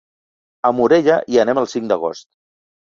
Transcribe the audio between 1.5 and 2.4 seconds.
el cinc d'agost.